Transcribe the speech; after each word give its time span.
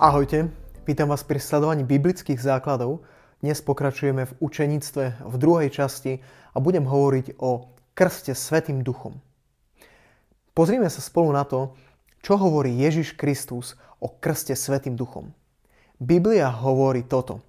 Ahojte, 0.00 0.48
vítam 0.88 1.12
vás 1.12 1.20
pri 1.20 1.36
sledovaní 1.36 1.84
biblických 1.84 2.40
základov. 2.40 3.04
Dnes 3.44 3.60
pokračujeme 3.60 4.24
v 4.24 4.36
učeníctve 4.40 5.28
v 5.28 5.34
druhej 5.36 5.68
časti 5.68 6.24
a 6.24 6.56
budem 6.56 6.88
hovoriť 6.88 7.36
o 7.36 7.76
krste 7.92 8.32
Svetým 8.32 8.80
duchom. 8.80 9.20
Pozrime 10.56 10.88
sa 10.88 11.04
spolu 11.04 11.36
na 11.36 11.44
to, 11.44 11.76
čo 12.24 12.40
hovorí 12.40 12.80
Ježiš 12.80 13.12
Kristus 13.12 13.76
o 14.00 14.08
krste 14.08 14.56
Svetým 14.56 14.96
duchom. 14.96 15.36
Biblia 16.00 16.48
hovorí 16.48 17.04
toto. 17.04 17.44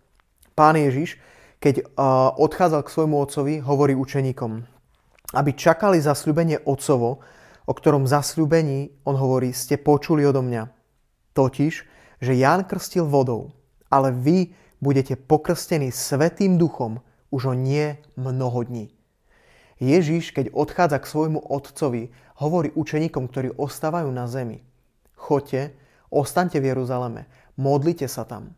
Pán 0.51 0.75
Ježiš, 0.75 1.23
keď 1.63 1.87
odchádzal 2.35 2.83
k 2.83 2.91
svojmu 2.91 3.15
otcovi, 3.15 3.63
hovorí 3.63 3.95
učeníkom, 3.95 4.51
aby 5.39 5.55
čakali 5.55 6.03
zasľúbenie 6.03 6.67
otcovo, 6.67 7.23
o 7.63 7.71
ktorom 7.71 8.11
zasľúbení, 8.11 9.07
on 9.07 9.15
hovorí, 9.15 9.55
ste 9.55 9.79
počuli 9.79 10.27
odo 10.27 10.43
mňa. 10.43 10.67
Totiž, 11.31 12.00
že 12.21 12.37
Ján 12.37 12.63
krstil 12.63 13.09
vodou, 13.09 13.51
ale 13.89 14.13
vy 14.13 14.53
budete 14.77 15.17
pokrstení 15.17 15.89
Svetým 15.89 16.55
duchom 16.61 17.01
už 17.33 17.51
o 17.51 17.53
nie 17.57 17.97
mnoho 18.15 18.63
dní. 18.63 18.93
Ježiš, 19.81 20.29
keď 20.37 20.53
odchádza 20.53 21.01
k 21.01 21.09
svojmu 21.09 21.41
otcovi, 21.41 22.13
hovorí 22.37 22.69
učeníkom, 22.77 23.25
ktorí 23.25 23.57
ostávajú 23.57 24.13
na 24.13 24.29
zemi. 24.29 24.61
Choďte, 25.17 25.73
ostaňte 26.13 26.61
v 26.61 26.69
Jeruzaleme, 26.69 27.25
modlite 27.57 28.05
sa 28.05 28.21
tam. 28.21 28.53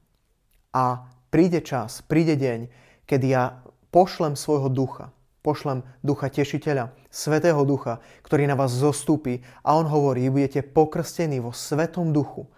A 0.76 1.08
príde 1.32 1.64
čas, 1.64 2.04
príde 2.04 2.36
deň, 2.36 2.68
kedy 3.08 3.28
ja 3.32 3.64
pošlem 3.96 4.36
svojho 4.36 4.68
ducha, 4.68 5.16
pošlem 5.44 5.88
ducha 6.04 6.28
tešiteľa, 6.28 6.92
svetého 7.08 7.64
ducha, 7.64 8.04
ktorý 8.28 8.44
na 8.44 8.60
vás 8.60 8.76
zostúpi 8.76 9.44
a 9.64 9.80
on 9.80 9.88
hovorí, 9.88 10.28
budete 10.28 10.60
pokrstení 10.60 11.40
vo 11.40 11.56
svetom 11.56 12.12
duchu 12.12 12.52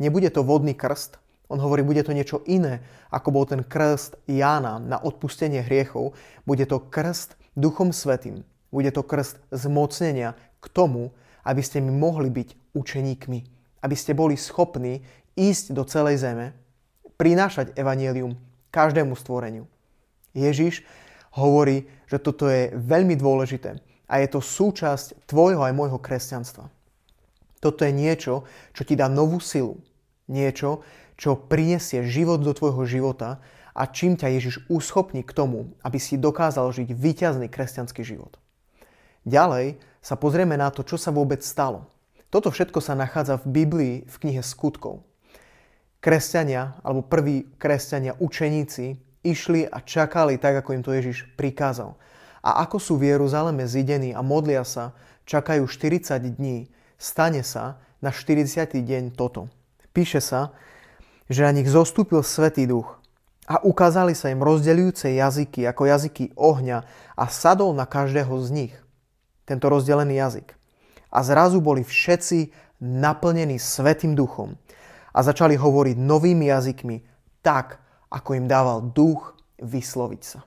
Nebude 0.00 0.32
to 0.32 0.40
vodný 0.40 0.72
krst, 0.72 1.20
on 1.50 1.58
hovorí, 1.58 1.82
bude 1.82 2.06
to 2.06 2.14
niečo 2.14 2.46
iné, 2.46 2.78
ako 3.10 3.34
bol 3.34 3.44
ten 3.44 3.66
krst 3.66 4.22
Jána 4.30 4.78
na 4.78 5.02
odpustenie 5.02 5.66
hriechov. 5.66 6.14
Bude 6.46 6.62
to 6.62 6.78
krst 6.78 7.34
Duchom 7.58 7.90
Svetým. 7.90 8.46
Bude 8.70 8.94
to 8.94 9.02
krst 9.02 9.42
zmocnenia 9.50 10.38
k 10.62 10.66
tomu, 10.70 11.10
aby 11.42 11.58
ste 11.58 11.82
mi 11.82 11.90
mohli 11.90 12.30
byť 12.30 12.70
učeníkmi. 12.70 13.38
Aby 13.82 13.96
ste 13.98 14.14
boli 14.14 14.38
schopní 14.38 15.02
ísť 15.34 15.74
do 15.74 15.82
celej 15.82 16.22
zeme, 16.22 16.54
prinášať 17.18 17.74
evanielium 17.74 18.38
každému 18.70 19.18
stvoreniu. 19.18 19.66
Ježiš 20.30 20.86
hovorí, 21.34 21.90
že 22.06 22.22
toto 22.22 22.46
je 22.46 22.70
veľmi 22.78 23.18
dôležité 23.18 23.82
a 24.06 24.22
je 24.22 24.28
to 24.30 24.38
súčasť 24.38 25.26
tvojho 25.26 25.66
aj 25.66 25.74
môjho 25.74 25.98
kresťanstva. 25.98 26.70
Toto 27.58 27.82
je 27.82 27.90
niečo, 27.90 28.46
čo 28.70 28.86
ti 28.86 28.94
dá 28.94 29.10
novú 29.10 29.42
silu, 29.42 29.82
niečo, 30.30 30.86
čo 31.20 31.36
prinesie 31.36 32.06
život 32.06 32.40
do 32.40 32.54
tvojho 32.54 32.86
života 32.88 33.42
a 33.76 33.84
čím 33.84 34.16
ťa 34.16 34.32
Ježiš 34.40 34.54
uschopní 34.72 35.26
k 35.26 35.36
tomu, 35.36 35.76
aby 35.84 35.98
si 36.00 36.16
dokázal 36.16 36.70
žiť 36.72 36.88
víťazný 36.94 37.52
kresťanský 37.52 38.06
život. 38.06 38.40
Ďalej 39.28 39.76
sa 40.00 40.16
pozrieme 40.16 40.56
na 40.56 40.72
to, 40.72 40.80
čo 40.80 40.96
sa 40.96 41.12
vôbec 41.12 41.44
stalo. 41.44 41.84
Toto 42.32 42.48
všetko 42.48 42.80
sa 42.80 42.96
nachádza 42.96 43.36
v 43.42 43.66
Biblii 43.66 43.94
v 44.08 44.16
knihe 44.16 44.40
Skutkov. 44.40 45.04
Kresťania, 46.00 46.80
alebo 46.80 47.04
prví 47.04 47.44
kresťania, 47.60 48.16
učeníci, 48.16 48.96
išli 49.20 49.68
a 49.68 49.84
čakali 49.84 50.40
tak, 50.40 50.64
ako 50.64 50.72
im 50.72 50.82
to 50.86 50.96
Ježiš 50.96 51.28
prikázal. 51.36 51.92
A 52.40 52.64
ako 52.64 52.80
sú 52.80 52.96
v 52.96 53.12
Jeruzaleme 53.12 53.68
zidení 53.68 54.16
a 54.16 54.24
modlia 54.24 54.64
sa, 54.64 54.96
čakajú 55.28 55.68
40 55.68 56.40
dní, 56.40 56.72
stane 56.96 57.44
sa 57.44 57.76
na 58.00 58.08
40. 58.08 58.80
deň 58.80 59.12
toto. 59.12 59.52
Píše 59.90 60.22
sa, 60.22 60.54
že 61.26 61.42
na 61.42 61.50
nich 61.50 61.66
zostúpil 61.66 62.22
Svetý 62.22 62.66
duch 62.66 62.98
a 63.50 63.58
ukázali 63.66 64.14
sa 64.14 64.30
im 64.30 64.38
rozdeľujúce 64.38 65.10
jazyky 65.10 65.66
ako 65.66 65.82
jazyky 65.90 66.24
ohňa 66.38 66.86
a 67.18 67.24
sadol 67.26 67.74
na 67.74 67.86
každého 67.86 68.30
z 68.46 68.48
nich. 68.54 68.74
Tento 69.42 69.66
rozdelený 69.66 70.22
jazyk. 70.22 70.54
A 71.10 71.26
zrazu 71.26 71.58
boli 71.58 71.82
všetci 71.82 72.54
naplnení 72.78 73.58
Svetým 73.58 74.14
duchom 74.14 74.54
a 75.10 75.18
začali 75.26 75.58
hovoriť 75.58 75.98
novými 75.98 76.46
jazykmi 76.54 76.96
tak, 77.42 77.82
ako 78.14 78.38
im 78.38 78.46
dával 78.46 78.94
duch 78.94 79.34
vysloviť 79.58 80.22
sa. 80.22 80.46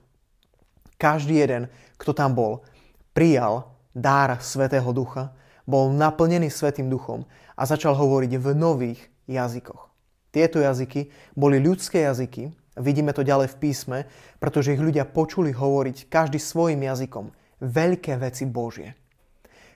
Každý 0.96 1.36
jeden, 1.44 1.68
kto 2.00 2.16
tam 2.16 2.32
bol, 2.32 2.64
prijal 3.12 3.68
dár 3.92 4.40
Svetého 4.40 4.88
ducha, 4.96 5.36
bol 5.68 5.92
naplnený 5.92 6.48
Svetým 6.48 6.88
duchom 6.88 7.28
a 7.52 7.62
začal 7.68 7.92
hovoriť 7.92 8.32
v 8.40 8.46
nových 8.56 9.00
jazykoch. 9.28 9.90
Tieto 10.34 10.58
jazyky 10.58 11.14
boli 11.38 11.62
ľudské 11.62 12.02
jazyky, 12.10 12.50
vidíme 12.74 13.14
to 13.14 13.22
ďalej 13.22 13.54
v 13.54 13.60
písme, 13.62 13.98
pretože 14.42 14.74
ich 14.74 14.82
ľudia 14.82 15.06
počuli 15.06 15.54
hovoriť 15.54 16.10
každý 16.10 16.42
svojim 16.42 16.82
jazykom 16.82 17.30
veľké 17.62 18.18
veci 18.18 18.44
Božie. 18.44 18.98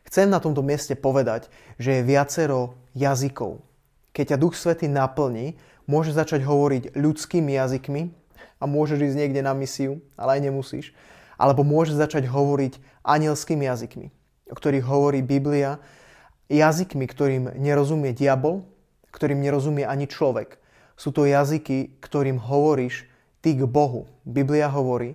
Chcem 0.09 0.27
na 0.33 0.41
tomto 0.41 0.65
mieste 0.65 0.97
povedať, 0.97 1.53
že 1.77 2.01
je 2.01 2.09
viacero 2.09 2.75
jazykov. 2.97 3.61
Keď 4.17 4.35
ťa 4.35 4.41
Duch 4.41 4.57
Svety 4.57 4.89
naplní, 4.89 5.61
môže 5.87 6.17
začať 6.17 6.43
hovoriť 6.43 6.97
ľudskými 6.97 7.55
jazykmi 7.55 8.09
a 8.59 8.65
môžeš 8.65 8.99
ísť 9.13 9.17
niekde 9.21 9.45
na 9.45 9.53
misiu, 9.55 10.01
ale 10.19 10.41
aj 10.41 10.51
nemusíš. 10.51 10.87
Alebo 11.39 11.63
môže 11.63 11.95
začať 11.95 12.27
hovoriť 12.27 12.83
anielskými 13.07 13.63
jazykmi, 13.69 14.11
o 14.51 14.57
ktorých 14.57 14.85
hovorí 14.89 15.23
Biblia, 15.23 15.79
jazykmi, 16.51 17.05
ktorým 17.07 17.45
nerozumie 17.61 18.11
diabol, 18.11 18.65
ktorým 19.15 19.41
nerozumie 19.41 19.85
ani 19.85 20.09
človek. 20.09 20.61
Sú 20.99 21.15
to 21.15 21.25
jazyky, 21.25 21.99
ktorým 22.03 22.43
hovoríš 22.43 23.07
ty 23.41 23.55
k 23.55 23.65
Bohu. 23.65 24.11
Biblia 24.27 24.67
hovorí, 24.67 25.15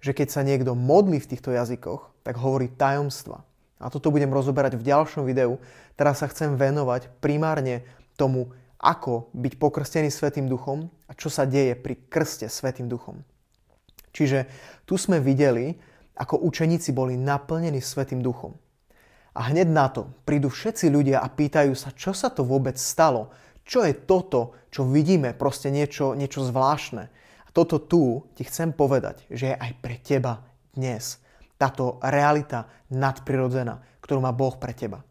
že 0.00 0.14
keď 0.14 0.28
sa 0.30 0.46
niekto 0.46 0.72
modlí 0.72 1.20
v 1.20 1.30
týchto 1.36 1.52
jazykoch, 1.52 2.08
tak 2.22 2.38
hovorí 2.38 2.70
tajomstva. 2.70 3.44
A 3.78 3.86
toto 3.92 4.10
budem 4.10 4.30
rozoberať 4.30 4.74
v 4.74 4.86
ďalšom 4.86 5.22
videu. 5.26 5.62
Teraz 5.94 6.22
sa 6.22 6.30
chcem 6.30 6.58
venovať 6.58 7.10
primárne 7.22 7.86
tomu, 8.18 8.50
ako 8.78 9.30
byť 9.34 9.52
pokrstený 9.58 10.10
Svetým 10.10 10.46
duchom 10.46 10.86
a 11.10 11.12
čo 11.14 11.30
sa 11.30 11.46
deje 11.46 11.74
pri 11.74 11.98
krste 12.10 12.46
Svetým 12.46 12.86
duchom. 12.86 13.22
Čiže 14.14 14.46
tu 14.86 14.98
sme 14.98 15.22
videli, 15.22 15.78
ako 16.18 16.42
učeníci 16.42 16.90
boli 16.94 17.14
naplnení 17.14 17.78
Svetým 17.78 18.22
duchom. 18.22 18.54
A 19.38 19.54
hneď 19.54 19.70
na 19.70 19.86
to 19.86 20.10
prídu 20.26 20.50
všetci 20.50 20.90
ľudia 20.90 21.22
a 21.22 21.30
pýtajú 21.30 21.70
sa, 21.78 21.94
čo 21.94 22.10
sa 22.10 22.26
to 22.34 22.42
vôbec 22.42 22.74
stalo. 22.74 23.30
Čo 23.62 23.86
je 23.86 23.94
toto, 23.94 24.66
čo 24.74 24.82
vidíme, 24.82 25.30
proste 25.30 25.70
niečo, 25.70 26.18
niečo 26.18 26.42
zvláštne. 26.42 27.04
A 27.46 27.48
toto 27.54 27.78
tu 27.78 28.26
ti 28.34 28.42
chcem 28.42 28.74
povedať, 28.74 29.22
že 29.30 29.54
je 29.54 29.56
aj 29.56 29.72
pre 29.78 30.02
teba 30.02 30.42
dnes. 30.74 31.22
Táto 31.54 32.02
realita 32.02 32.66
nadprirodzená, 32.90 33.78
ktorú 34.02 34.18
má 34.26 34.34
Boh 34.34 34.58
pre 34.58 34.74
teba. 34.74 35.06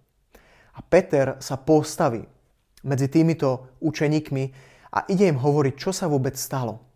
A 0.75 0.80
Peter 0.84 1.40
sa 1.40 1.56
postaví 1.56 2.28
medzi 2.84 3.07
týmito 3.07 3.80
učeníkmi 3.80 4.44
a 4.92 5.07
ide 5.07 5.28
im 5.28 5.40
hovoriť, 5.40 5.74
čo 5.80 5.92
sa 5.96 6.12
vôbec 6.12 6.36
stalo. 6.36 6.87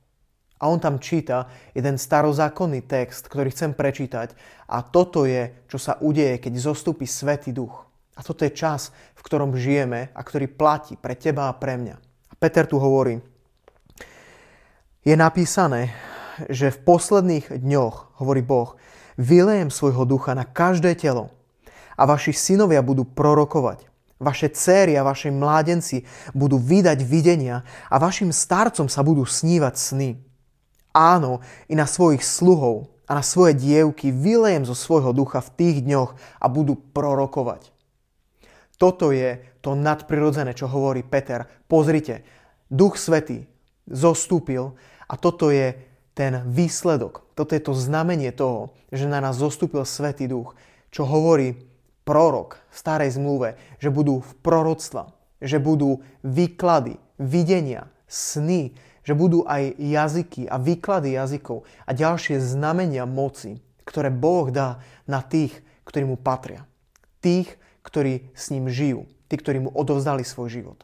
A 0.62 0.70
on 0.70 0.78
tam 0.78 1.02
číta 1.02 1.50
jeden 1.74 1.98
starozákonný 1.98 2.86
text, 2.86 3.26
ktorý 3.26 3.50
chcem 3.50 3.74
prečítať. 3.74 4.38
A 4.70 4.86
toto 4.86 5.26
je, 5.26 5.66
čo 5.66 5.82
sa 5.82 5.98
udeje, 5.98 6.38
keď 6.38 6.62
zostupí 6.62 7.10
Svetý 7.10 7.50
duch. 7.50 7.90
A 8.14 8.22
toto 8.22 8.46
je 8.46 8.54
čas, 8.54 8.94
v 9.18 9.26
ktorom 9.26 9.58
žijeme 9.58 10.14
a 10.14 10.22
ktorý 10.22 10.46
platí 10.46 10.94
pre 11.02 11.18
teba 11.18 11.50
a 11.50 11.58
pre 11.58 11.82
mňa. 11.82 11.96
A 11.98 12.34
Peter 12.38 12.70
tu 12.70 12.78
hovorí, 12.78 13.18
je 15.02 15.18
napísané, 15.18 15.90
že 16.46 16.70
v 16.70 16.82
posledných 16.86 17.58
dňoch, 17.58 18.22
hovorí 18.22 18.46
Boh, 18.46 18.78
vylejem 19.18 19.74
svojho 19.74 20.06
ducha 20.06 20.38
na 20.38 20.46
každé 20.46 20.94
telo 20.94 21.34
a 21.98 22.06
vaši 22.06 22.38
synovia 22.38 22.86
budú 22.86 23.06
prorokovať. 23.10 23.90
Vaše 24.22 24.54
céry 24.54 24.94
a 24.94 25.02
vaši 25.02 25.34
mládenci 25.34 26.06
budú 26.38 26.62
vydať 26.62 27.02
videnia 27.02 27.66
a 27.90 27.98
vašim 27.98 28.30
starcom 28.30 28.86
sa 28.86 29.02
budú 29.02 29.26
snívať 29.26 29.74
sny. 29.74 30.10
Áno, 30.92 31.40
i 31.72 31.74
na 31.76 31.88
svojich 31.88 32.24
sluhov 32.24 32.92
a 33.08 33.20
na 33.20 33.24
svoje 33.24 33.56
dievky 33.56 34.12
vylejem 34.12 34.64
zo 34.64 34.76
svojho 34.76 35.12
ducha 35.12 35.44
v 35.44 35.54
tých 35.56 35.78
dňoch 35.84 36.16
a 36.40 36.46
budú 36.48 36.80
prorokovať. 36.80 37.72
Toto 38.80 39.12
je 39.14 39.40
to 39.62 39.78
nadprirodzené, 39.78 40.58
čo 40.58 40.72
hovorí 40.72 41.06
Peter. 41.06 41.46
Pozrite, 41.68 42.26
Duch 42.72 42.98
Svetý 42.98 43.46
zostúpil 43.86 44.74
a 45.06 45.14
toto 45.20 45.52
je 45.52 45.76
ten 46.16 46.44
výsledok. 46.48 47.24
Toto 47.36 47.52
je 47.52 47.62
to 47.62 47.76
znamenie 47.76 48.32
toho, 48.32 48.76
že 48.92 49.08
na 49.08 49.20
nás 49.20 49.40
zostúpil 49.40 49.84
Svetý 49.84 50.28
Duch, 50.28 50.56
čo 50.92 51.08
hovorí 51.08 51.56
prorok 52.04 52.60
v 52.72 52.76
starej 52.76 53.16
zmluve, 53.16 53.60
že 53.78 53.94
budú 53.94 54.24
v 54.24 54.32
proroctva, 54.44 55.14
že 55.40 55.62
budú 55.62 56.02
výklady, 56.26 56.98
videnia, 57.22 57.88
sny, 58.10 58.76
že 59.02 59.18
budú 59.18 59.46
aj 59.46 59.78
jazyky 59.78 60.46
a 60.46 60.62
výklady 60.62 61.18
jazykov 61.18 61.66
a 61.86 61.92
ďalšie 61.92 62.38
znamenia 62.38 63.10
moci, 63.10 63.62
ktoré 63.86 64.14
Boh 64.14 64.54
dá 64.54 64.82
na 65.10 65.26
tých, 65.26 65.58
ktorí 65.86 66.06
mu 66.06 66.18
patria. 66.18 66.70
Tých, 67.22 67.58
ktorí 67.82 68.30
s 68.38 68.54
ním 68.54 68.70
žijú, 68.70 69.10
tí, 69.26 69.36
ktorí 69.38 69.62
mu 69.66 69.74
odovzdali 69.74 70.22
svoj 70.22 70.50
život. 70.54 70.80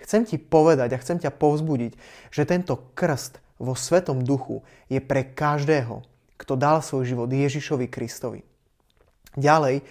Chcem 0.00 0.28
ti 0.28 0.36
povedať 0.36 0.92
a 0.92 1.00
chcem 1.00 1.16
ťa 1.16 1.32
povzbudiť, 1.32 1.92
že 2.28 2.48
tento 2.48 2.92
krst 2.92 3.40
vo 3.56 3.72
Svetom 3.72 4.20
duchu 4.20 4.60
je 4.92 5.00
pre 5.00 5.24
každého, 5.24 6.04
kto 6.36 6.52
dal 6.60 6.84
svoj 6.84 7.08
život 7.08 7.28
Ježišovi 7.30 7.88
Kristovi. 7.88 8.44
Ďalej, 9.34 9.82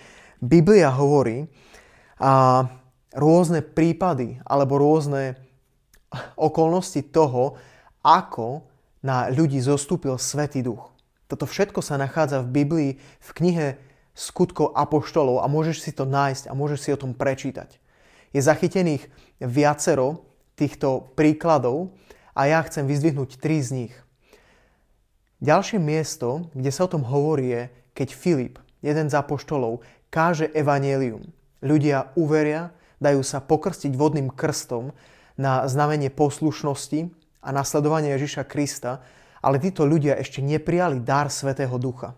Biblia 0.43 0.91
hovorí 0.91 1.47
a 2.19 2.67
rôzne 3.15 3.63
prípady 3.63 4.39
alebo 4.47 4.79
rôzne 4.79 5.42
okolnosti 6.37 7.01
toho, 7.09 7.57
ako 8.03 8.63
na 9.03 9.27
ľudí 9.31 9.59
zostúpil 9.59 10.15
Svetý 10.15 10.63
duch. 10.63 10.91
Toto 11.27 11.49
všetko 11.49 11.81
sa 11.81 11.97
nachádza 11.97 12.45
v 12.45 12.53
Biblii 12.63 12.91
v 12.99 13.29
knihe 13.33 13.67
skutkov 14.13 14.77
apoštolov 14.77 15.41
a 15.41 15.49
môžeš 15.49 15.77
si 15.81 15.91
to 15.91 16.05
nájsť 16.05 16.47
a 16.47 16.53
môžeš 16.53 16.79
si 16.79 16.89
o 16.93 17.01
tom 17.01 17.17
prečítať. 17.17 17.81
Je 18.33 18.41
zachytených 18.41 19.09
viacero 19.41 20.25
týchto 20.53 21.09
príkladov 21.17 21.93
a 22.37 22.49
ja 22.49 22.61
chcem 22.65 22.85
vyzdvihnúť 22.85 23.41
tri 23.41 23.61
z 23.61 23.69
nich. 23.73 23.95
Ďalšie 25.43 25.81
miesto, 25.81 26.47
kde 26.55 26.71
sa 26.71 26.87
o 26.87 26.91
tom 26.93 27.03
hovorí, 27.03 27.51
je, 27.51 27.61
keď 27.97 28.09
Filip, 28.15 28.55
jeden 28.79 29.11
z 29.11 29.17
apoštolov, 29.17 29.83
káže 30.07 30.47
evanielium. 30.55 31.25
Ľudia 31.59 32.15
uveria, 32.15 32.71
dajú 33.03 33.19
sa 33.25 33.43
pokrstiť 33.43 33.91
vodným 33.97 34.31
krstom 34.31 34.95
na 35.37 35.65
znamenie 35.65 36.13
poslušnosti 36.13 37.09
a 37.43 37.49
nasledovania 37.51 38.15
Ježiša 38.15 38.43
Krista, 38.45 39.01
ale 39.43 39.59
títo 39.59 39.83
ľudia 39.83 40.15
ešte 40.15 40.39
neprijali 40.39 41.03
dar 41.03 41.27
Svetého 41.27 41.75
Ducha. 41.75 42.15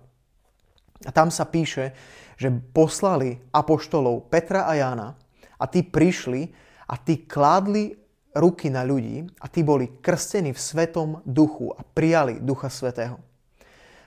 A 1.06 1.12
tam 1.12 1.34
sa 1.34 1.44
píše, 1.50 1.92
že 2.36 2.52
poslali 2.52 3.40
apoštolov 3.52 4.28
Petra 4.30 4.68
a 4.70 4.74
Jána 4.78 5.16
a 5.56 5.66
tí 5.66 5.82
prišli 5.82 6.52
a 6.86 6.96
tí 7.00 7.26
kládli 7.26 7.96
ruky 8.36 8.68
na 8.68 8.84
ľudí 8.84 9.24
a 9.40 9.48
tí 9.48 9.64
boli 9.64 10.04
krstení 10.04 10.52
v 10.52 10.60
Svetom 10.60 11.24
duchu 11.24 11.72
a 11.72 11.82
prijali 11.82 12.44
Ducha 12.44 12.68
Svetého. 12.68 13.18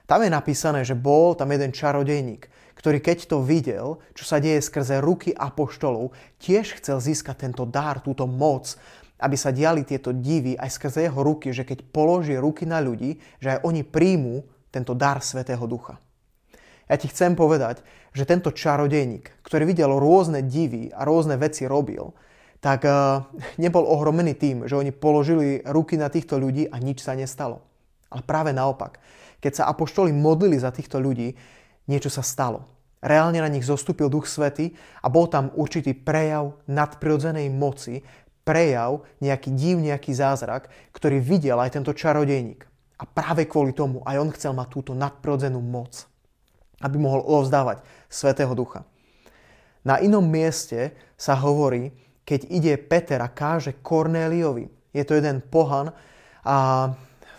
Tam 0.08 0.24
je 0.24 0.30
napísané, 0.32 0.84
že 0.84 0.96
bol 0.96 1.36
tam 1.36 1.52
jeden 1.52 1.72
čarodejník, 1.72 2.48
ktorý 2.78 3.02
keď 3.02 3.26
to 3.26 3.42
videl, 3.42 3.98
čo 4.14 4.22
sa 4.22 4.38
deje 4.38 4.62
skrze 4.62 5.02
ruky 5.02 5.34
apoštolov, 5.34 6.14
tiež 6.38 6.78
chcel 6.78 7.02
získať 7.02 7.50
tento 7.50 7.66
dar, 7.66 7.98
túto 7.98 8.30
moc, 8.30 8.78
aby 9.18 9.34
sa 9.34 9.50
diali 9.50 9.82
tieto 9.82 10.14
divy 10.14 10.54
aj 10.54 10.70
skrze 10.78 11.10
jeho 11.10 11.18
ruky, 11.18 11.50
že 11.50 11.66
keď 11.66 11.82
položí 11.90 12.38
ruky 12.38 12.62
na 12.70 12.78
ľudí, 12.78 13.18
že 13.42 13.58
aj 13.58 13.66
oni 13.66 13.82
príjmú 13.82 14.46
tento 14.70 14.94
dar 14.94 15.18
Svetého 15.18 15.66
Ducha. 15.66 15.98
Ja 16.86 16.96
ti 16.96 17.10
chcem 17.10 17.34
povedať, 17.34 17.82
že 18.14 18.24
tento 18.24 18.54
čarodejník, 18.54 19.44
ktorý 19.44 19.68
videl 19.68 19.90
rôzne 19.92 20.40
divy 20.40 20.88
a 20.94 21.04
rôzne 21.04 21.36
veci 21.36 21.68
robil, 21.68 22.14
tak 22.62 22.86
uh, 22.86 23.26
nebol 23.60 23.84
ohromený 23.86 24.34
tým, 24.38 24.56
že 24.70 24.78
oni 24.78 24.94
položili 24.94 25.62
ruky 25.66 25.98
na 25.98 26.08
týchto 26.08 26.38
ľudí 26.38 26.70
a 26.70 26.78
nič 26.78 27.02
sa 27.02 27.18
nestalo. 27.18 27.62
Ale 28.08 28.24
práve 28.24 28.56
naopak, 28.56 29.02
keď 29.38 29.62
sa 29.62 29.64
apoštoli 29.68 30.10
modlili 30.10 30.56
za 30.56 30.72
týchto 30.72 30.98
ľudí, 30.98 31.36
niečo 31.88 32.12
sa 32.12 32.22
stalo. 32.22 32.68
Reálne 33.02 33.40
na 33.42 33.50
nich 33.50 33.64
zostúpil 33.64 34.12
Duch 34.12 34.28
Svety 34.28 34.74
a 35.02 35.06
bol 35.08 35.30
tam 35.30 35.50
určitý 35.54 35.94
prejav 35.94 36.54
nadprirodzenej 36.66 37.48
moci, 37.50 38.02
prejav, 38.42 39.06
nejaký 39.22 39.54
div, 39.54 39.80
nejaký 39.80 40.12
zázrak, 40.12 40.68
ktorý 40.92 41.18
videl 41.22 41.58
aj 41.58 41.78
tento 41.78 41.96
čarodejník. 41.96 42.66
A 42.98 43.04
práve 43.06 43.46
kvôli 43.46 43.72
tomu 43.72 44.02
aj 44.02 44.16
on 44.18 44.30
chcel 44.34 44.52
mať 44.52 44.68
túto 44.70 44.92
nadprirodzenú 44.92 45.62
moc 45.62 46.08
aby 46.82 46.96
mohol 46.98 47.26
ovzdávať 47.26 47.82
Svetého 48.06 48.54
Ducha. 48.54 48.86
Na 49.82 49.98
inom 49.98 50.22
mieste 50.22 50.94
sa 51.18 51.34
hovorí, 51.38 51.90
keď 52.22 52.40
ide 52.52 52.74
Peter 52.76 53.18
a 53.24 53.30
káže 53.30 53.80
Kornéliovi. 53.80 54.68
Je 54.92 55.02
to 55.02 55.16
jeden 55.16 55.40
pohan 55.40 55.90
a 56.44 56.90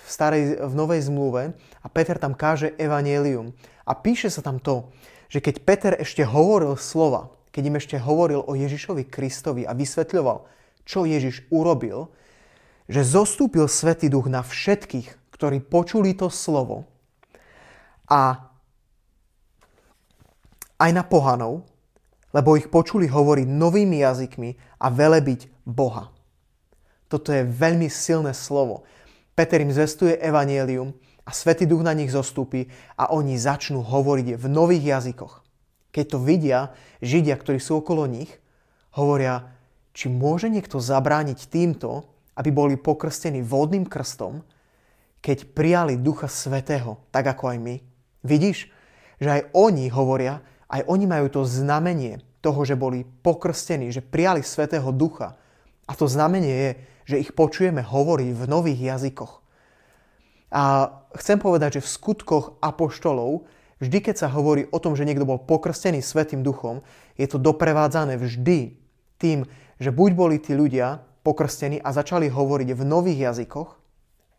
v, 0.02 0.08
starej, 0.10 0.58
v 0.58 0.74
Novej 0.74 1.08
zmluve 1.08 1.54
a 1.80 1.88
Peter 1.88 2.20
tam 2.20 2.36
káže 2.36 2.76
Evangelium. 2.76 3.56
A 3.88 3.96
píše 3.96 4.28
sa 4.28 4.44
tam 4.44 4.60
to, 4.60 4.92
že 5.32 5.40
keď 5.40 5.56
Peter 5.64 5.94
ešte 5.96 6.26
hovoril 6.26 6.76
slova, 6.76 7.32
keď 7.50 7.64
im 7.66 7.80
ešte 7.80 7.98
hovoril 7.98 8.46
o 8.46 8.54
Ježišovi 8.54 9.08
Kristovi 9.10 9.64
a 9.66 9.74
vysvetľoval, 9.74 10.46
čo 10.86 11.06
Ježiš 11.06 11.46
urobil, 11.54 12.10
že 12.90 13.06
zostúpil 13.06 13.70
Svetý 13.70 14.10
Duch 14.10 14.26
na 14.26 14.42
všetkých, 14.42 15.34
ktorí 15.34 15.62
počuli 15.62 16.18
to 16.18 16.34
slovo 16.34 16.90
a 18.10 18.50
aj 20.82 20.92
na 20.92 21.06
pohanov, 21.06 21.70
lebo 22.34 22.58
ich 22.58 22.70
počuli 22.70 23.06
hovoriť 23.06 23.46
novými 23.46 24.02
jazykmi 24.02 24.50
a 24.82 24.88
velebiť 24.90 25.66
Boha. 25.66 26.10
Toto 27.10 27.34
je 27.34 27.46
veľmi 27.46 27.90
silné 27.90 28.34
slovo. 28.38 28.86
Peter 29.34 29.62
im 29.62 29.74
zvestuje 29.74 30.18
evanielium 30.22 30.94
a 31.30 31.32
Svetý 31.32 31.70
Duch 31.70 31.86
na 31.86 31.94
nich 31.94 32.10
zostúpi 32.10 32.66
a 32.98 33.14
oni 33.14 33.38
začnú 33.38 33.86
hovoriť 33.86 34.34
v 34.34 34.46
nových 34.50 34.98
jazykoch. 34.98 35.46
Keď 35.94 36.06
to 36.10 36.18
vidia 36.18 36.74
Židia, 37.06 37.38
ktorí 37.38 37.62
sú 37.62 37.86
okolo 37.86 38.10
nich, 38.10 38.34
hovoria, 38.98 39.54
či 39.94 40.10
môže 40.10 40.50
niekto 40.50 40.82
zabrániť 40.82 41.46
týmto, 41.46 42.10
aby 42.34 42.50
boli 42.50 42.82
pokrstení 42.82 43.46
vodným 43.46 43.86
krstom, 43.86 44.42
keď 45.22 45.54
prijali 45.54 46.02
Ducha 46.02 46.26
Svetého, 46.26 46.98
tak 47.14 47.30
ako 47.30 47.54
aj 47.54 47.58
my. 47.62 47.76
Vidíš, 48.26 48.74
že 49.22 49.30
aj 49.30 49.54
oni 49.54 49.86
hovoria, 49.94 50.42
aj 50.66 50.82
oni 50.90 51.06
majú 51.06 51.30
to 51.30 51.42
znamenie 51.46 52.26
toho, 52.42 52.66
že 52.66 52.74
boli 52.74 53.06
pokrstení, 53.06 53.94
že 53.94 54.02
prijali 54.02 54.42
Svetého 54.42 54.90
Ducha. 54.90 55.38
A 55.86 55.94
to 55.94 56.10
znamenie 56.10 56.56
je, 56.58 56.70
že 57.06 57.22
ich 57.22 57.38
počujeme 57.38 57.86
hovoriť 57.86 58.30
v 58.34 58.44
nových 58.50 58.98
jazykoch. 58.98 59.46
A 60.50 60.90
chcem 61.14 61.38
povedať, 61.38 61.80
že 61.80 61.86
v 61.86 61.94
skutkoch 61.94 62.46
apoštolov, 62.62 63.46
vždy 63.78 63.98
keď 64.02 64.16
sa 64.26 64.28
hovorí 64.34 64.66
o 64.74 64.82
tom, 64.82 64.98
že 64.98 65.06
niekto 65.06 65.26
bol 65.26 65.38
pokrstený 65.38 66.02
Svetým 66.02 66.42
Duchom, 66.42 66.82
je 67.18 67.30
to 67.30 67.38
doprevádzané 67.38 68.18
vždy 68.18 68.78
tým, 69.22 69.46
že 69.78 69.94
buď 69.94 70.12
boli 70.18 70.42
tí 70.42 70.58
ľudia 70.58 71.06
pokrstení 71.22 71.78
a 71.78 71.94
začali 71.94 72.32
hovoriť 72.32 72.70
v 72.74 72.82
nových 72.82 73.20
jazykoch, 73.32 73.70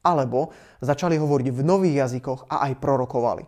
alebo 0.01 0.51
začali 0.81 1.21
hovoriť 1.21 1.49
v 1.53 1.61
nových 1.61 1.97
jazykoch 2.09 2.49
a 2.49 2.67
aj 2.71 2.81
prorokovali. 2.81 3.45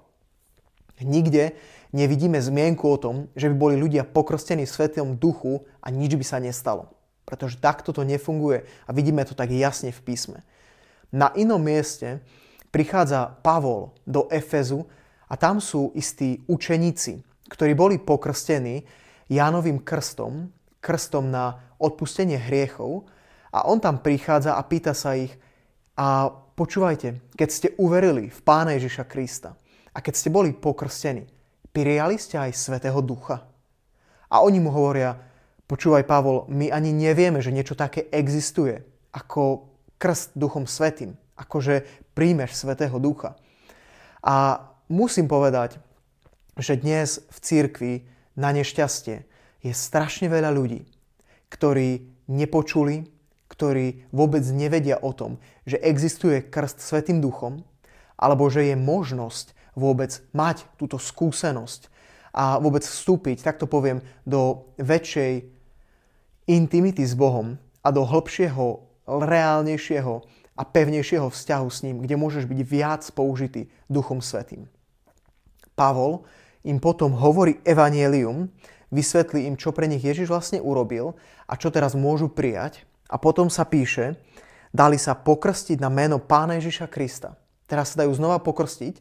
Nikde 1.02 1.58
nevidíme 1.90 2.38
zmienku 2.38 2.86
o 2.86 3.00
tom, 3.00 3.26
že 3.34 3.50
by 3.50 3.56
boli 3.58 3.74
ľudia 3.74 4.06
pokrstení 4.06 4.68
Svetom 4.70 5.18
duchu 5.18 5.66
a 5.82 5.90
nič 5.90 6.14
by 6.14 6.22
sa 6.22 6.38
nestalo. 6.38 6.94
Pretože 7.26 7.58
takto 7.58 7.90
to 7.90 8.06
nefunguje 8.06 8.68
a 8.86 8.90
vidíme 8.94 9.26
to 9.26 9.34
tak 9.34 9.50
jasne 9.50 9.90
v 9.90 10.00
písme. 10.04 10.38
Na 11.10 11.34
inom 11.34 11.58
mieste 11.58 12.22
prichádza 12.72 13.38
Pavol 13.44 13.92
do 14.08 14.26
Efezu 14.32 14.88
a 15.28 15.36
tam 15.36 15.60
sú 15.60 15.92
istí 15.92 16.40
učeníci, 16.48 17.20
ktorí 17.52 17.76
boli 17.76 18.00
pokrstení 18.00 18.88
Jánovým 19.28 19.84
krstom, 19.84 20.48
krstom 20.80 21.28
na 21.28 21.76
odpustenie 21.76 22.40
hriechov 22.40 23.04
a 23.52 23.68
on 23.68 23.78
tam 23.78 24.00
prichádza 24.00 24.56
a 24.56 24.62
pýta 24.64 24.96
sa 24.96 25.12
ich 25.14 25.36
a 26.00 26.32
počúvajte, 26.32 27.36
keď 27.36 27.48
ste 27.52 27.68
uverili 27.76 28.32
v 28.32 28.40
Pána 28.40 28.72
Ježiša 28.80 29.04
Krista 29.04 29.52
a 29.92 29.98
keď 30.00 30.14
ste 30.16 30.32
boli 30.32 30.56
pokrstení, 30.56 31.28
prijali 31.70 32.16
ste 32.16 32.40
aj 32.40 32.56
Svetého 32.56 33.04
Ducha? 33.04 33.44
A 34.32 34.40
oni 34.40 34.64
mu 34.64 34.72
hovoria, 34.72 35.20
počúvaj 35.68 36.08
Pavol, 36.08 36.48
my 36.48 36.72
ani 36.72 36.96
nevieme, 36.96 37.44
že 37.44 37.52
niečo 37.52 37.76
také 37.76 38.08
existuje, 38.08 38.80
ako 39.12 39.68
krst 40.00 40.32
Duchom 40.32 40.64
Svetým, 40.64 41.20
akože 41.36 42.01
príjmeš 42.12 42.56
Svetého 42.56 42.96
Ducha. 43.00 43.36
A 44.22 44.68
musím 44.86 45.26
povedať, 45.26 45.80
že 46.56 46.76
dnes 46.76 47.24
v 47.32 47.38
církvi 47.40 47.92
na 48.36 48.52
nešťastie 48.52 49.24
je 49.64 49.72
strašne 49.72 50.28
veľa 50.28 50.52
ľudí, 50.52 50.84
ktorí 51.48 52.12
nepočuli, 52.28 53.08
ktorí 53.48 54.08
vôbec 54.12 54.44
nevedia 54.52 54.96
o 55.00 55.12
tom, 55.12 55.36
že 55.68 55.80
existuje 55.80 56.40
krst 56.44 56.80
Svetým 56.80 57.20
Duchom, 57.20 57.64
alebo 58.16 58.48
že 58.48 58.72
je 58.72 58.76
možnosť 58.76 59.56
vôbec 59.76 60.20
mať 60.36 60.68
túto 60.76 61.00
skúsenosť 61.00 61.88
a 62.32 62.56
vôbec 62.60 62.84
vstúpiť, 62.84 63.44
tak 63.44 63.60
to 63.60 63.68
poviem, 63.68 64.00
do 64.24 64.72
väčšej 64.80 65.44
intimity 66.48 67.04
s 67.04 67.12
Bohom 67.12 67.60
a 67.84 67.88
do 67.92 68.08
hĺbšieho, 68.08 68.88
reálnejšieho 69.04 70.41
a 70.52 70.62
pevnejšieho 70.62 71.32
vzťahu 71.32 71.68
s 71.68 71.82
ním, 71.84 72.04
kde 72.04 72.20
môžeš 72.20 72.44
byť 72.44 72.60
viac 72.60 73.02
použitý 73.16 73.72
Duchom 73.88 74.20
Svetým. 74.20 74.68
Pavol 75.72 76.28
im 76.62 76.78
potom 76.78 77.16
hovorí 77.16 77.58
evanielium, 77.64 78.52
vysvetlí 78.92 79.48
im, 79.48 79.56
čo 79.56 79.72
pre 79.72 79.88
nich 79.88 80.04
Ježiš 80.04 80.28
vlastne 80.28 80.60
urobil 80.60 81.16
a 81.48 81.56
čo 81.56 81.72
teraz 81.72 81.96
môžu 81.96 82.28
prijať. 82.28 82.84
A 83.08 83.16
potom 83.16 83.48
sa 83.48 83.64
píše, 83.64 84.20
dali 84.72 85.00
sa 85.00 85.16
pokrstiť 85.16 85.80
na 85.80 85.88
meno 85.88 86.20
Pána 86.20 86.60
Ježiša 86.60 86.88
Krista. 86.92 87.36
Teraz 87.68 87.96
sa 87.96 88.04
dajú 88.04 88.12
znova 88.12 88.40
pokrstiť. 88.44 89.00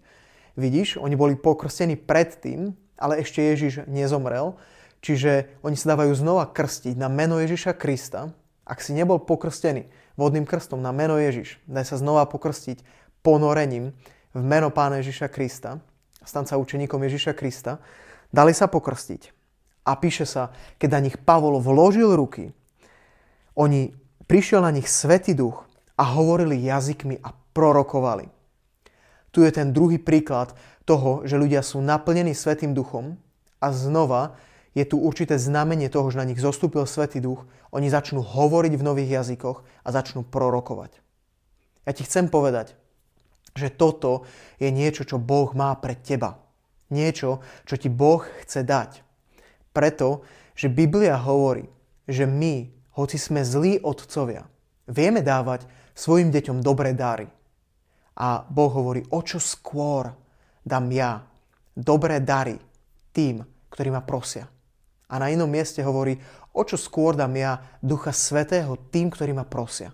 Vidíš, 0.56 1.00
oni 1.00 1.16
boli 1.16 1.36
pokrstení 1.36 2.00
predtým, 2.00 2.76
ale 2.96 3.20
ešte 3.20 3.44
Ježiš 3.44 3.88
nezomrel. 3.88 4.56
Čiže 5.02 5.60
oni 5.66 5.76
sa 5.76 5.96
dávajú 5.96 6.14
znova 6.16 6.48
krstiť 6.48 6.96
na 6.96 7.12
meno 7.12 7.40
Ježiša 7.40 7.76
Krista. 7.76 8.32
Ak 8.72 8.80
si 8.80 8.96
nebol 8.96 9.20
pokrstený 9.20 9.92
vodným 10.16 10.48
krstom 10.48 10.80
na 10.80 10.96
meno 10.96 11.20
Ježiš, 11.20 11.60
daj 11.68 11.92
sa 11.92 12.00
znova 12.00 12.24
pokrstiť 12.32 12.80
ponorením 13.20 13.92
v 14.32 14.40
meno 14.40 14.72
Pána 14.72 15.04
Ježiša 15.04 15.28
Krista, 15.28 15.84
stan 16.24 16.48
sa 16.48 16.56
učeníkom 16.56 17.04
Ježiša 17.04 17.36
Krista, 17.36 17.84
dali 18.32 18.56
sa 18.56 18.72
pokrstiť. 18.72 19.36
A 19.84 20.00
píše 20.00 20.24
sa, 20.24 20.56
keď 20.80 20.90
na 20.96 21.04
nich 21.04 21.20
Pavol 21.20 21.60
vložil 21.60 22.16
ruky, 22.16 22.56
oni 23.60 23.92
prišiel 24.32 24.64
na 24.64 24.72
nich 24.72 24.88
Svetý 24.88 25.36
duch 25.36 25.68
a 26.00 26.08
hovorili 26.16 26.64
jazykmi 26.64 27.20
a 27.20 27.36
prorokovali. 27.52 28.32
Tu 29.36 29.44
je 29.44 29.52
ten 29.52 29.76
druhý 29.76 30.00
príklad 30.00 30.56
toho, 30.88 31.28
že 31.28 31.36
ľudia 31.36 31.60
sú 31.60 31.84
naplnení 31.84 32.32
Svetým 32.32 32.72
duchom 32.72 33.20
a 33.60 33.68
znova 33.76 34.40
je 34.72 34.88
tu 34.88 34.96
určité 35.00 35.36
znamenie 35.36 35.92
toho, 35.92 36.08
že 36.08 36.22
na 36.22 36.28
nich 36.28 36.40
zostúpil 36.40 36.88
Svetý 36.88 37.20
duch, 37.20 37.44
oni 37.76 37.92
začnú 37.92 38.24
hovoriť 38.24 38.74
v 38.80 38.86
nových 38.88 39.24
jazykoch 39.24 39.64
a 39.84 39.88
začnú 39.92 40.24
prorokovať. 40.24 40.96
Ja 41.84 41.92
ti 41.92 42.08
chcem 42.08 42.32
povedať, 42.32 42.80
že 43.52 43.68
toto 43.68 44.24
je 44.64 44.72
niečo, 44.72 45.04
čo 45.04 45.20
Boh 45.20 45.52
má 45.52 45.76
pre 45.76 46.00
teba. 46.00 46.40
Niečo, 46.92 47.44
čo 47.68 47.76
ti 47.76 47.92
Boh 47.92 48.24
chce 48.44 48.64
dať. 48.64 49.04
Preto, 49.72 50.24
že 50.56 50.72
Biblia 50.72 51.20
hovorí, 51.20 51.68
že 52.08 52.28
my, 52.28 52.68
hoci 52.96 53.16
sme 53.16 53.44
zlí 53.44 53.80
otcovia, 53.84 54.48
vieme 54.88 55.24
dávať 55.24 55.68
svojim 55.96 56.32
deťom 56.32 56.64
dobré 56.64 56.92
dary. 56.96 57.28
A 58.20 58.44
Boh 58.44 58.72
hovorí, 58.72 59.04
o 59.12 59.20
čo 59.24 59.40
skôr 59.40 60.12
dám 60.64 60.92
ja 60.92 61.24
dobré 61.76 62.20
dary 62.20 62.60
tým, 63.16 63.44
ktorí 63.72 63.90
ma 63.92 64.04
prosia. 64.04 64.48
A 65.12 65.20
na 65.20 65.28
inom 65.28 65.52
mieste 65.52 65.84
hovorí, 65.84 66.16
o 66.56 66.64
čo 66.64 66.80
skôr 66.80 67.20
dám 67.20 67.36
ja 67.36 67.60
Ducha 67.84 68.16
Svetého 68.16 68.80
tým, 68.90 69.12
ktorí 69.12 69.36
ma 69.36 69.44
prosia. 69.44 69.92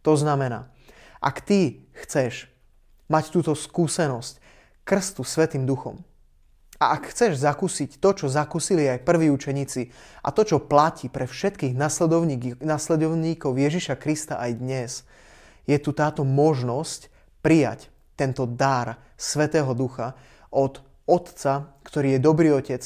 To 0.00 0.16
znamená, 0.16 0.72
ak 1.20 1.44
ty 1.44 1.84
chceš 1.92 2.48
mať 3.12 3.28
túto 3.28 3.52
skúsenosť 3.52 4.40
krstu 4.88 5.22
Svetým 5.22 5.68
Duchom, 5.68 6.00
a 6.82 6.98
ak 6.98 7.14
chceš 7.14 7.46
zakúsiť 7.46 8.02
to, 8.02 8.10
čo 8.10 8.26
zakúsili 8.26 8.90
aj 8.90 9.06
prví 9.06 9.30
učeníci 9.30 9.94
a 10.26 10.34
to, 10.34 10.42
čo 10.42 10.66
platí 10.66 11.06
pre 11.06 11.30
všetkých 11.30 11.78
nasledovníkov 12.58 13.54
Ježiša 13.54 13.94
Krista 14.02 14.42
aj 14.42 14.50
dnes, 14.58 14.90
je 15.62 15.78
tu 15.78 15.94
táto 15.94 16.26
možnosť 16.26 17.06
prijať 17.38 17.86
tento 18.18 18.50
dar 18.50 18.98
Svetého 19.14 19.70
Ducha 19.78 20.18
od 20.50 20.82
Otca, 21.06 21.70
ktorý 21.86 22.18
je 22.18 22.20
dobrý 22.20 22.50
Otec, 22.50 22.82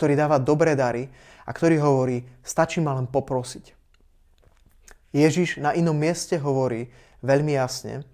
ktorý 0.00 0.16
dáva 0.16 0.40
dobré 0.40 0.72
dary 0.72 1.12
a 1.44 1.52
ktorý 1.52 1.76
hovorí, 1.76 2.24
stačí 2.40 2.80
ma 2.80 2.96
len 2.96 3.04
poprosiť. 3.04 3.76
Ježiš 5.12 5.60
na 5.60 5.76
inom 5.76 5.92
mieste 5.92 6.40
hovorí 6.40 6.88
veľmi 7.20 7.52
jasne, 7.52 8.08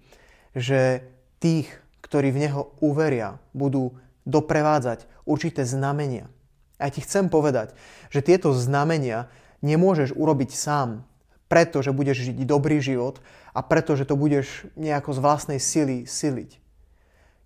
že 0.51 1.07
tých, 1.39 1.71
ktorí 2.03 2.35
v 2.35 2.43
Neho 2.43 2.75
uveria, 2.83 3.39
budú 3.55 3.95
doprevádzať 4.27 5.07
určité 5.23 5.63
znamenia. 5.63 6.27
A 6.75 6.91
ja 6.91 6.91
ti 6.91 6.99
chcem 6.99 7.31
povedať, 7.31 7.71
že 8.11 8.19
tieto 8.19 8.51
znamenia 8.51 9.31
nemôžeš 9.63 10.11
urobiť 10.11 10.51
sám, 10.51 11.07
preto, 11.47 11.79
že 11.79 11.95
budeš 11.95 12.27
žiť 12.27 12.43
dobrý 12.43 12.83
život 12.83 13.23
a 13.55 13.63
preto, 13.63 13.95
že 13.95 14.03
to 14.03 14.19
budeš 14.19 14.67
nejako 14.75 15.15
z 15.15 15.23
vlastnej 15.23 15.59
sily 15.63 16.03
siliť. 16.03 16.59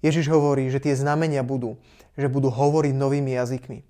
Ježiš 0.02 0.34
hovorí, 0.34 0.66
že 0.74 0.82
tie 0.82 0.98
znamenia 0.98 1.46
budú, 1.46 1.78
že 2.18 2.26
budú 2.26 2.50
hovoriť 2.50 2.98
novými 2.98 3.38
jazykmi, 3.38 3.86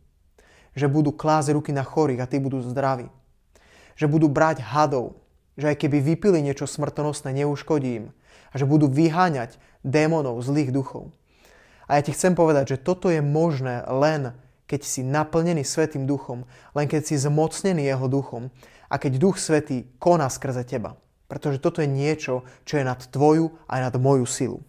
že 0.75 0.87
budú 0.87 1.11
klásť 1.11 1.55
ruky 1.55 1.71
na 1.75 1.83
chorých 1.83 2.23
a 2.23 2.29
tí 2.29 2.39
budú 2.39 2.63
zdraví, 2.63 3.11
že 3.99 4.07
budú 4.07 4.31
brať 4.31 4.63
hadov, 4.63 5.19
že 5.59 5.71
aj 5.71 5.77
keby 5.83 5.99
vypili 5.99 6.39
niečo 6.39 6.67
smrtonosné, 6.67 7.35
neuškodí 7.35 7.91
im 8.03 8.05
a 8.51 8.59
že 8.59 8.67
budú 8.67 8.87
vyháňať 8.87 9.59
démonov, 9.83 10.43
zlých 10.43 10.71
duchov. 10.71 11.11
A 11.91 11.99
ja 11.99 12.01
ti 12.05 12.15
chcem 12.15 12.37
povedať, 12.37 12.77
že 12.77 12.81
toto 12.83 13.11
je 13.11 13.19
možné 13.19 13.83
len 13.87 14.31
keď 14.71 14.81
si 14.87 15.03
naplnený 15.03 15.67
Svetým 15.67 16.07
duchom, 16.07 16.47
len 16.71 16.87
keď 16.87 17.03
si 17.03 17.19
zmocnený 17.19 17.91
Jeho 17.91 18.07
duchom 18.07 18.47
a 18.87 18.95
keď 18.95 19.19
Duch 19.19 19.35
Svetý 19.35 19.83
koná 19.99 20.31
skrze 20.31 20.63
teba. 20.63 20.95
Pretože 21.27 21.59
toto 21.59 21.83
je 21.83 21.91
niečo, 21.91 22.47
čo 22.63 22.79
je 22.79 22.87
nad 22.87 22.99
tvoju 22.99 23.51
a 23.67 23.83
nad 23.83 23.91
moju 23.99 24.23
silu. 24.23 24.63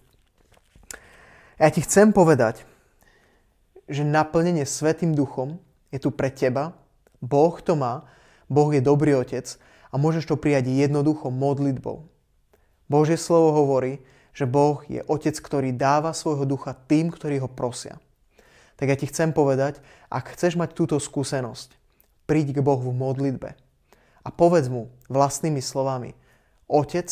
Ja 1.62 1.70
ti 1.70 1.86
chcem 1.86 2.10
povedať, 2.10 2.66
že 3.86 4.02
naplnenie 4.02 4.66
Svetým 4.66 5.14
duchom 5.14 5.62
je 5.92 5.98
tu 6.00 6.08
pre 6.10 6.32
teba, 6.32 6.72
Boh 7.20 7.54
to 7.60 7.76
má, 7.76 8.08
Boh 8.48 8.72
je 8.72 8.82
dobrý 8.82 9.14
otec 9.14 9.46
a 9.92 10.00
môžeš 10.00 10.32
to 10.32 10.40
prijať 10.40 10.72
jednoducho 10.72 11.28
modlitbou. 11.28 12.08
Božie 12.88 13.20
slovo 13.20 13.52
hovorí, 13.52 14.00
že 14.32 14.48
Boh 14.48 14.80
je 14.88 15.04
Otec, 15.04 15.36
ktorý 15.36 15.76
dáva 15.76 16.16
svojho 16.16 16.48
ducha 16.48 16.72
tým, 16.72 17.12
ktorí 17.12 17.40
ho 17.40 17.48
prosia. 17.48 18.00
Tak 18.80 18.88
ja 18.88 18.96
ti 18.96 19.08
chcem 19.08 19.30
povedať, 19.32 19.84
ak 20.08 20.32
chceš 20.32 20.56
mať 20.56 20.72
túto 20.72 20.96
skúsenosť, 20.96 21.76
príď 22.24 22.60
k 22.60 22.64
Bohu 22.64 22.92
v 22.92 22.96
modlitbe 22.96 23.50
a 24.24 24.28
povedz 24.32 24.72
mu 24.72 24.88
vlastnými 25.12 25.60
slovami, 25.60 26.16
Otec, 26.68 27.08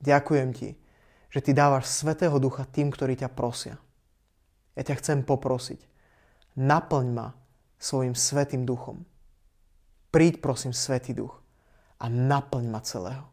ďakujem 0.00 0.50
ti, 0.56 0.80
že 1.28 1.44
ty 1.44 1.52
dávaš 1.52 1.92
Svetého 1.92 2.40
Ducha 2.40 2.64
tým, 2.64 2.88
ktorí 2.88 3.20
ťa 3.20 3.28
prosia. 3.32 3.76
Ja 4.76 4.82
ťa 4.82 4.96
chcem 4.96 5.18
poprosiť, 5.24 5.84
naplň 6.56 7.06
ma 7.12 7.36
svojim 7.80 8.12
Svetým 8.12 8.68
Duchom. 8.68 9.08
Príď 10.12 10.44
prosím 10.44 10.76
Svetý 10.76 11.16
Duch 11.16 11.40
a 11.96 12.12
naplň 12.12 12.64
ma 12.68 12.84
celého. 12.84 13.24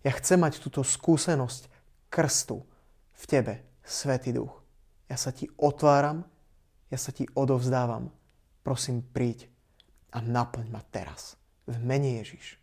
Ja 0.00 0.10
chcem 0.16 0.40
mať 0.40 0.58
túto 0.58 0.80
skúsenosť 0.80 1.68
krstu 2.08 2.64
v 3.12 3.24
tebe, 3.28 3.54
Svetý 3.84 4.32
Duch. 4.32 4.64
Ja 5.06 5.20
sa 5.20 5.30
ti 5.30 5.46
otváram, 5.60 6.24
ja 6.88 6.96
sa 6.96 7.12
ti 7.12 7.28
odovzdávam. 7.36 8.08
Prosím, 8.64 9.04
príď 9.04 9.52
a 10.16 10.24
naplň 10.24 10.66
ma 10.72 10.80
teraz. 10.88 11.36
V 11.68 11.76
mene 11.76 12.18
Ježiš. 12.24 12.56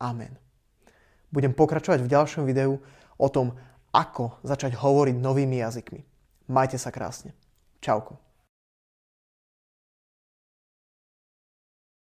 Amen. 0.00 0.40
Budem 1.28 1.52
pokračovať 1.52 2.00
v 2.02 2.12
ďalšom 2.12 2.48
videu 2.48 2.80
o 3.20 3.28
tom, 3.28 3.54
ako 3.94 4.42
začať 4.42 4.74
hovoriť 4.74 5.16
novými 5.18 5.62
jazykmi. 5.62 6.00
Majte 6.50 6.78
sa 6.78 6.90
krásne. 6.90 7.36
Čauko. 7.78 8.23